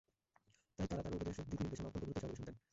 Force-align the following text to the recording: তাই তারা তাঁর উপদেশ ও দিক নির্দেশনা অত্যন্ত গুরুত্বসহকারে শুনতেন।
তাই 0.79 0.87
তারা 0.89 1.01
তাঁর 1.03 1.15
উপদেশ 1.15 1.35
ও 1.39 1.43
দিক 1.43 1.59
নির্দেশনা 1.61 1.87
অত্যন্ত 1.87 2.03
গুরুত্বসহকারে 2.03 2.37
শুনতেন। 2.37 2.55